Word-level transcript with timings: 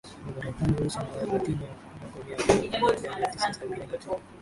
Wamarekani 0.27 0.73
weusi 0.77 0.97
na 0.97 1.05
Walatino 1.19 1.65
kunako 1.67 2.19
miaka 2.23 2.53
ya 2.53 2.59
elfu 2.61 2.79
moja 2.79 3.15
mia 3.17 3.27
tisa 3.27 3.53
sabini 3.53 3.87
katika 3.87 4.11